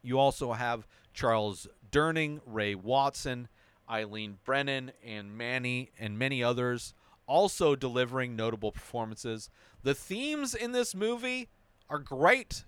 [0.03, 3.47] You also have Charles Durning, Ray Walston,
[3.89, 6.93] Eileen Brennan, and Manny, and many others,
[7.27, 9.49] also delivering notable performances.
[9.83, 11.49] The themes in this movie
[11.89, 12.65] are great,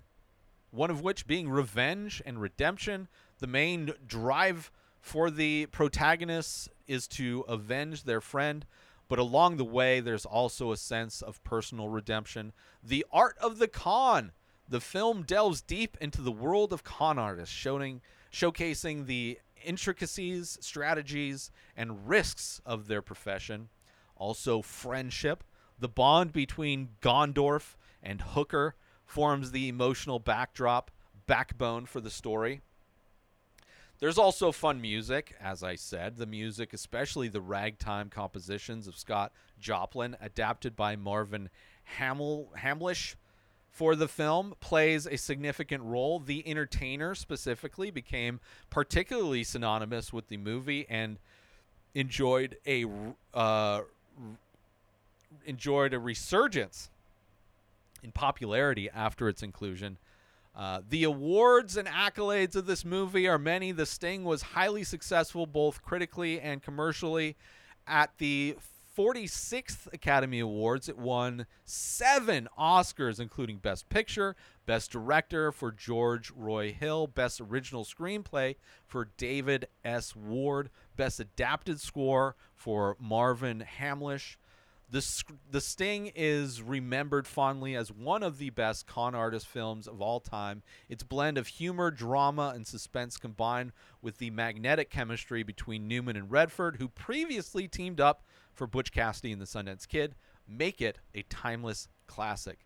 [0.71, 3.07] one of which being revenge and redemption.
[3.39, 8.65] The main drive for the protagonists is to avenge their friend,
[9.07, 12.53] but along the way, there's also a sense of personal redemption.
[12.83, 14.33] The art of the con.
[14.69, 18.01] The film delves deep into the world of con artists, showing
[18.33, 23.69] showcasing the intricacies, strategies, and risks of their profession.
[24.17, 25.43] Also, friendship.
[25.79, 28.75] The bond between Gondorf and Hooker
[29.07, 30.91] forms the emotional backdrop,
[31.25, 32.61] backbone for the story.
[33.99, 36.17] There's also fun music, as I said.
[36.17, 41.49] The music, especially the ragtime compositions of Scott Joplin, adapted by Marvin
[41.83, 43.15] Hamel, Hamlish
[43.71, 46.19] for the film, plays a significant role.
[46.19, 48.39] The Entertainer, specifically, became
[48.69, 51.17] particularly synonymous with the movie and
[51.95, 52.85] enjoyed a
[53.33, 53.81] uh,
[55.45, 56.91] enjoyed a resurgence
[58.03, 59.97] in popularity after its inclusion.
[60.55, 63.71] Uh, the awards and accolades of this movie are many.
[63.71, 67.37] The Sting was highly successful both critically and commercially.
[67.85, 68.57] At the
[68.97, 76.73] 46th Academy Awards, it won seven Oscars, including Best Picture, Best Director for George Roy
[76.73, 78.55] Hill, Best Original Screenplay
[78.87, 80.15] for David S.
[80.15, 84.39] Ward, Best Adapted Score for Marvin Hamlish.
[84.89, 85.05] The,
[85.51, 90.21] the Sting is remembered fondly as one of the best con artist films of all
[90.21, 90.63] time.
[90.87, 96.31] Its blend of humor, drama, and suspense combined with the magnetic chemistry between Newman and
[96.31, 98.23] Redford, who previously teamed up
[98.53, 100.15] for Butch Cassidy and the Sundance Kid,
[100.47, 102.65] make it a timeless classic.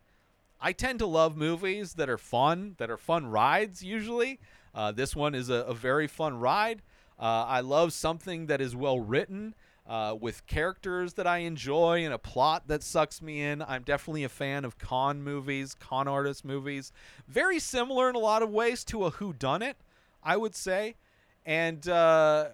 [0.60, 4.38] I tend to love movies that are fun, that are fun rides usually.
[4.72, 6.82] Uh, this one is a, a very fun ride.
[7.18, 9.56] Uh, I love something that is well written
[9.86, 13.62] uh, with characters that I enjoy and a plot that sucks me in.
[13.62, 16.92] I'm definitely a fan of con movies, con artist movies.
[17.28, 19.76] Very similar in a lot of ways to a Who Done It,
[20.22, 20.96] I would say.
[21.44, 22.48] And uh,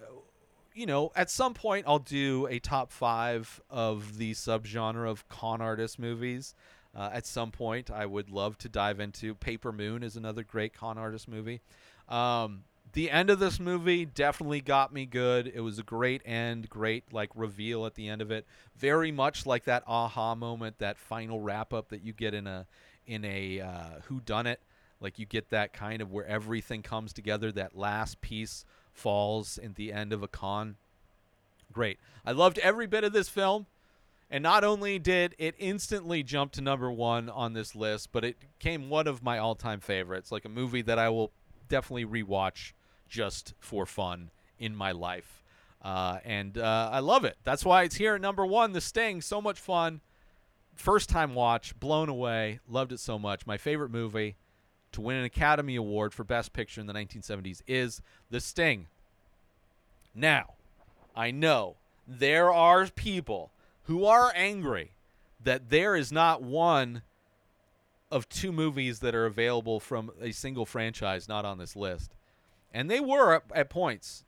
[0.74, 5.60] you know, at some point I'll do a top five of the subgenre of con
[5.60, 6.54] artist movies.
[6.94, 10.72] Uh, at some point, I would love to dive into Paper Moon is another great
[10.72, 11.60] con artist movie.
[12.08, 15.50] Um, the end of this movie definitely got me good.
[15.52, 18.46] It was a great end, great like reveal at the end of it.
[18.76, 22.66] Very much like that aha moment, that final wrap up that you get in a
[23.06, 24.60] in a uh, Who Done It.
[25.00, 27.52] Like you get that kind of where everything comes together.
[27.52, 30.76] That last piece falls in the end of a con.
[31.72, 31.98] Great.
[32.24, 33.66] I loved every bit of this film.
[34.30, 38.36] And not only did it instantly jump to number one on this list, but it
[38.58, 40.30] became one of my all time favorites.
[40.30, 41.32] Like a movie that I will
[41.68, 42.72] definitely rewatch
[43.08, 45.42] just for fun in my life.
[45.82, 47.36] Uh, and uh, I love it.
[47.44, 48.72] That's why it's here at number one.
[48.72, 50.00] The Sting, so much fun.
[50.74, 52.60] First time watch, blown away.
[52.68, 53.46] Loved it so much.
[53.46, 54.36] My favorite movie
[54.92, 58.00] to win an Academy Award for Best Picture in the 1970s is
[58.30, 58.86] The Sting.
[60.14, 60.54] Now,
[61.14, 63.50] I know there are people
[63.84, 64.92] who are angry
[65.42, 67.02] that there is not one
[68.10, 72.14] of two movies that are available from a single franchise not on this list.
[72.72, 74.24] And they were at, at points.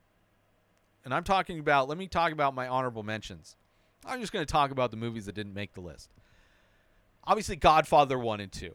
[1.04, 3.56] And I'm talking about, let me talk about my honorable mentions.
[4.04, 6.10] I'm just going to talk about the movies that didn't make the list.
[7.24, 8.74] Obviously, Godfather 1 and 2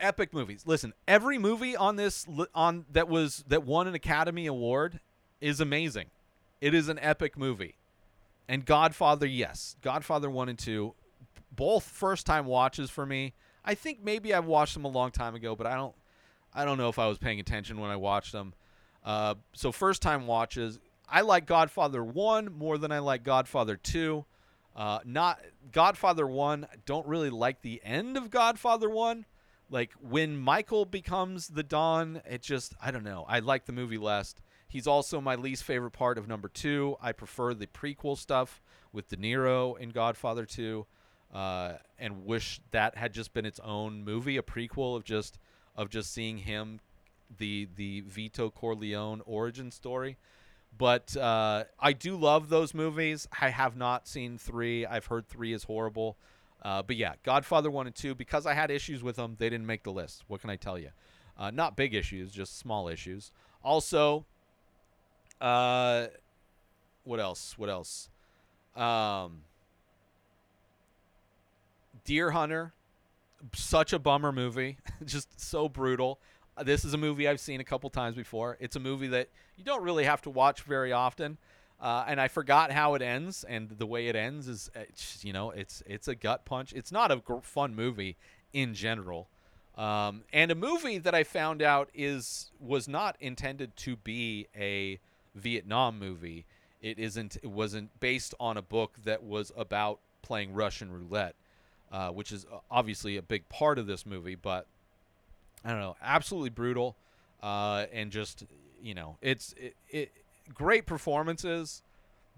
[0.00, 0.62] epic movies.
[0.66, 5.00] Listen, every movie on this on that was that won an Academy Award
[5.40, 6.06] is amazing.
[6.60, 7.76] It is an epic movie.
[8.48, 10.94] And Godfather, yes, Godfather 1 and 2
[11.52, 13.34] both first time watches for me.
[13.64, 15.94] I think maybe I've watched them a long time ago, but I don't
[16.52, 18.54] I don't know if I was paying attention when I watched them.
[19.04, 20.78] Uh, so first time watches.
[21.08, 24.24] I like Godfather 1 more than I like Godfather 2.
[24.76, 25.40] Uh, not
[25.72, 29.24] Godfather 1, don't really like the end of Godfather 1
[29.70, 33.24] like when Michael becomes the Don, it just I don't know.
[33.28, 34.34] I like the movie less.
[34.68, 36.96] He's also my least favorite part of number two.
[37.00, 38.60] I prefer the prequel stuff
[38.92, 40.86] with De Niro in Godfather Two,
[41.32, 45.38] uh, and wish that had just been its own movie, a prequel of just
[45.76, 46.80] of just seeing him,
[47.38, 50.16] the the Vito Corleone origin story.
[50.76, 53.28] But uh, I do love those movies.
[53.40, 54.86] I have not seen three.
[54.86, 56.16] I've heard three is horrible.
[56.62, 59.66] Uh, but yeah, Godfather 1 and 2, because I had issues with them, they didn't
[59.66, 60.24] make the list.
[60.28, 60.90] What can I tell you?
[61.38, 63.32] Uh, not big issues, just small issues.
[63.64, 64.26] Also,
[65.40, 66.06] uh,
[67.04, 67.56] what else?
[67.56, 68.10] What else?
[68.76, 69.42] Um,
[72.04, 72.74] Deer Hunter,
[73.54, 76.20] such a bummer movie, just so brutal.
[76.62, 78.56] This is a movie I've seen a couple times before.
[78.60, 81.38] It's a movie that you don't really have to watch very often.
[81.80, 84.80] Uh, and I forgot how it ends, and the way it ends is, uh,
[85.22, 86.74] you know, it's it's a gut punch.
[86.74, 88.16] It's not a gr- fun movie
[88.52, 89.28] in general,
[89.78, 95.00] um, and a movie that I found out is was not intended to be a
[95.34, 96.44] Vietnam movie.
[96.82, 97.36] It isn't.
[97.42, 101.34] It wasn't based on a book that was about playing Russian roulette,
[101.90, 104.34] uh, which is uh, obviously a big part of this movie.
[104.34, 104.66] But
[105.64, 106.96] I don't know, absolutely brutal,
[107.42, 108.44] uh, and just
[108.82, 110.12] you know, it's it, it
[110.54, 111.82] great performances,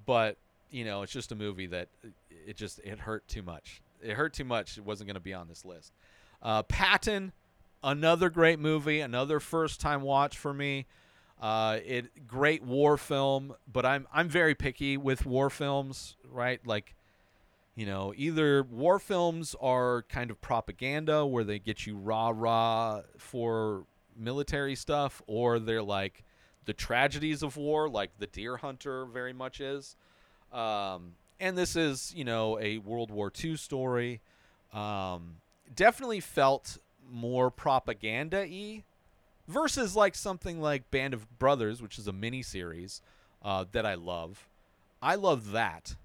[0.07, 0.37] but
[0.71, 1.89] you know, it's just a movie that
[2.47, 3.83] it just it hurt too much.
[4.03, 4.79] It hurt too much.
[4.79, 5.93] It wasn't going to be on this list.
[6.43, 7.33] Uh, Patton,
[7.85, 10.87] another great movie, another first time watch for me.
[11.41, 16.65] Uh, it great war film, but I'm I'm very picky with war films, right?
[16.67, 16.95] Like,
[17.75, 23.03] you know, either war films are kind of propaganda where they get you rah rah
[23.17, 23.85] for
[24.17, 26.23] military stuff, or they're like
[26.65, 29.97] the tragedies of war, like The Deer Hunter very much is.
[30.53, 34.21] Um, and this is, you know, a World War II story.
[34.73, 35.37] Um,
[35.75, 36.79] definitely felt
[37.11, 38.85] more propaganda y
[39.49, 43.01] versus like something like Band of Brothers, which is a mini series
[43.43, 44.47] uh, that I love.
[45.03, 45.97] I love that.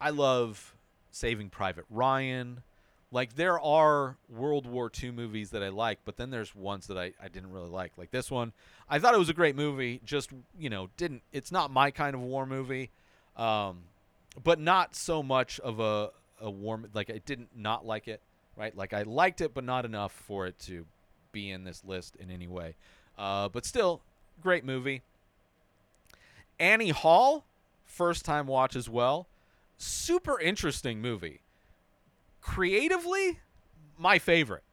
[0.00, 0.73] I love
[1.14, 2.62] Saving Private Ryan.
[3.10, 6.98] Like there are World War II movies that I like, but then there's ones that
[6.98, 7.92] I, I didn't really like.
[7.96, 8.52] Like this one,
[8.88, 10.00] I thought it was a great movie.
[10.04, 11.22] Just you know, didn't.
[11.32, 12.90] It's not my kind of war movie,
[13.36, 13.82] um,
[14.42, 16.10] but not so much of a
[16.40, 16.80] a war.
[16.92, 18.20] Like I didn't not like it.
[18.56, 18.76] Right.
[18.76, 20.84] Like I liked it, but not enough for it to
[21.30, 22.74] be in this list in any way.
[23.16, 24.00] Uh, but still,
[24.42, 25.02] great movie.
[26.58, 27.44] Annie Hall,
[27.84, 29.26] first time watch as well.
[29.84, 31.42] Super interesting movie.
[32.40, 33.40] Creatively,
[33.98, 34.64] my favorite.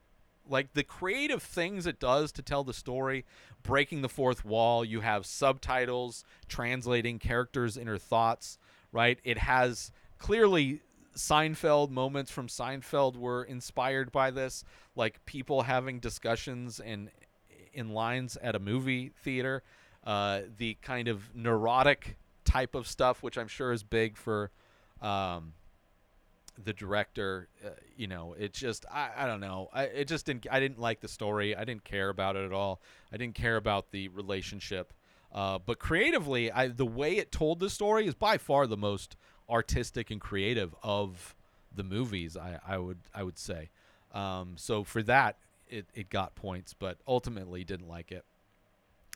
[0.47, 3.25] Like the creative things it does to tell the story,
[3.61, 4.85] breaking the fourth wall.
[4.85, 8.57] You have subtitles translating characters' inner thoughts,
[8.93, 9.19] right?
[9.25, 10.79] It has clearly
[11.13, 14.63] Seinfeld moments from Seinfeld were inspired by this,
[14.95, 17.09] like people having discussions and
[17.73, 19.61] in lines at a movie theater.
[20.05, 24.51] Uh, the kind of neurotic type of stuff, which I'm sure is big for
[25.01, 25.53] um,
[26.63, 27.47] the director.
[27.65, 29.69] Uh, you know, it just I, I don't know.
[29.73, 31.55] I it just didn't I didn't like the story.
[31.55, 32.81] I didn't care about it at all.
[33.11, 34.93] I didn't care about the relationship.
[35.33, 39.15] Uh, but creatively, I the way it told the story is by far the most
[39.49, 41.35] artistic and creative of
[41.73, 42.35] the movies.
[42.35, 43.69] I, I would I would say.
[44.13, 45.37] Um, so for that,
[45.69, 48.25] it, it got points, but ultimately didn't like it.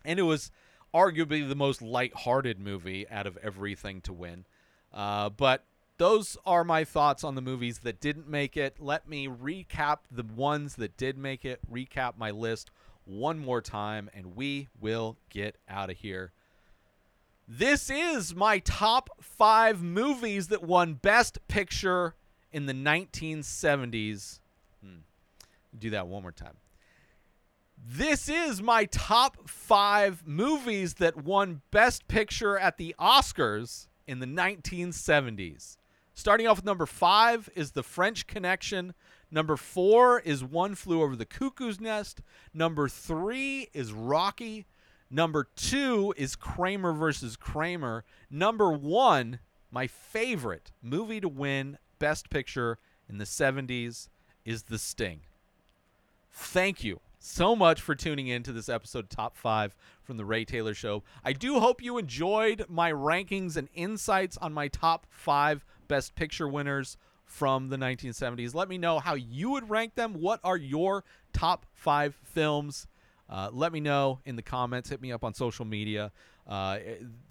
[0.06, 0.52] And it was
[0.94, 4.46] arguably the most light-hearted movie out of everything to win.
[4.94, 5.66] Uh, but
[5.98, 8.78] those are my thoughts on the movies that didn't make it.
[8.80, 12.72] Let me recap the ones that did make it, recap my list
[13.06, 16.34] one more time, and we will get out of here.
[17.48, 22.16] This is my top five movies that won Best Picture
[22.52, 24.40] in the 1970s.
[24.84, 24.98] Hmm.
[25.78, 26.58] Do that one more time.
[27.88, 34.26] This is my top five movies that won Best Picture at the Oscars in the
[34.26, 35.78] 1970s.
[36.18, 38.94] Starting off with number five is The French Connection.
[39.30, 42.22] Number four is One Flew Over the Cuckoo's Nest.
[42.54, 44.66] Number three is Rocky.
[45.12, 48.06] Number two is Kramer versus Kramer.
[48.32, 49.40] Number one,
[49.70, 54.08] my favorite movie to win Best Picture in the 70s
[54.46, 55.20] is The Sting.
[56.32, 60.46] Thank you so much for tuning in to this episode top five from the Ray
[60.46, 61.04] Taylor Show.
[61.26, 66.48] I do hope you enjoyed my rankings and insights on my top five Best Picture
[66.48, 68.54] winners from the 1970s.
[68.54, 70.14] Let me know how you would rank them.
[70.14, 72.88] What are your top five films?
[73.28, 74.90] Uh, let me know in the comments.
[74.90, 76.12] Hit me up on social media.
[76.48, 76.78] Uh,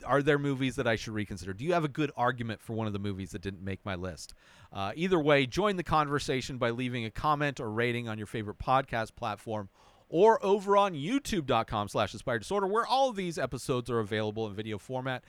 [0.04, 1.52] are there movies that I should reconsider?
[1.52, 3.94] Do you have a good argument for one of the movies that didn't make my
[3.94, 4.34] list?
[4.72, 8.58] Uh, either way, join the conversation by leaving a comment or rating on your favorite
[8.58, 9.68] podcast platform
[10.08, 14.54] or over on youtube.com slash inspired disorder where all of these episodes are available in
[14.54, 15.24] video format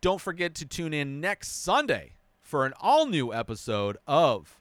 [0.00, 2.12] don't forget to tune in next sunday
[2.50, 4.58] for an all-new episode of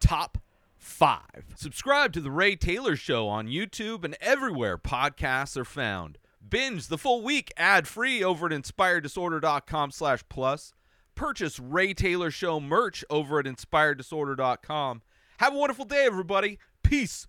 [0.00, 0.38] top
[0.76, 1.44] five.
[1.54, 6.18] Subscribe to the ray taylor show on youtube and everywhere podcasts are found.
[6.46, 10.72] Binge the full week ad-free over at inspireddisorder.com slash plus.
[11.14, 15.02] Purchase ray taylor show merch over at inspireddisorder.com
[15.38, 16.58] have a wonderful day everybody.
[16.82, 17.28] Peace